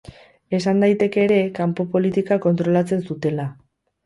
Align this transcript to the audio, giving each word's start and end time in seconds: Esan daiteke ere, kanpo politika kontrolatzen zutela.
Esan 0.59 0.79
daiteke 0.83 1.21
ere, 1.25 1.37
kanpo 1.59 1.85
politika 1.93 2.39
kontrolatzen 2.47 3.05
zutela. 3.11 3.47